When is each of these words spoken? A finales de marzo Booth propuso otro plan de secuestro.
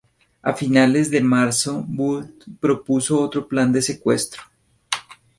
A 0.41 0.53
finales 0.55 1.11
de 1.11 1.21
marzo 1.21 1.85
Booth 1.87 2.45
propuso 2.59 3.21
otro 3.21 3.47
plan 3.47 3.71
de 3.71 3.83
secuestro. 3.83 4.41